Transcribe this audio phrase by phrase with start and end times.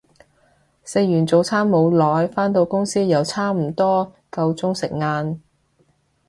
[0.83, 5.39] 食完早餐冇耐，返到公司又差唔多夠鐘食晏